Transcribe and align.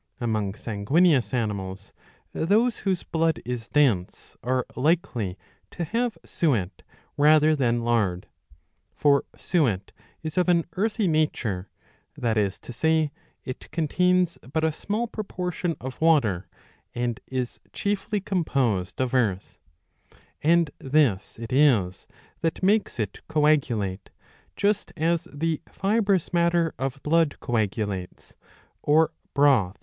* 0.13 0.19
Among 0.19 0.55
sanguineous 0.55 1.31
animals 1.31 1.93
those 2.33 2.77
whose 2.79 3.03
blood 3.03 3.39
is 3.45 3.67
dense 3.67 4.35
are 4.41 4.65
likely 4.75 5.37
to 5.69 5.83
have 5.83 6.17
suet 6.25 6.81
rather 7.17 7.55
than 7.55 7.81
lard. 7.83 8.25
For 8.91 9.25
suet 9.37 9.91
is 10.23 10.39
of 10.39 10.49
an 10.49 10.65
earthy 10.73 11.07
nature, 11.07 11.69
that 12.17 12.35
is 12.35 12.57
to 12.61 12.73
say, 12.73 13.11
it 13.45 13.69
contains 13.69 14.39
but 14.41 14.63
a 14.63 14.71
small 14.71 15.05
proportion 15.05 15.75
of 15.79 16.01
water 16.01 16.47
and 16.95 17.19
is 17.27 17.59
chiefly 17.71 18.19
composed 18.19 18.99
of 18.99 19.13
earth; 19.13 19.59
and 20.41 20.71
this 20.79 21.37
it 21.37 21.53
is 21.53 22.07
that 22.41 22.63
makes 22.63 22.99
it 22.99 23.21
coagulate, 23.27 24.09
just 24.55 24.91
as 24.97 25.27
the 25.31 25.61
fibrous 25.69 26.33
matter 26.33 26.73
of 26.79 27.03
blood 27.03 27.37
coagulates, 27.39 28.35
or 28.81 29.11
broth? 29.35 29.77